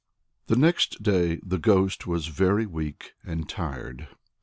[0.01, 4.07] IV The next day the ghost was very weak and tired.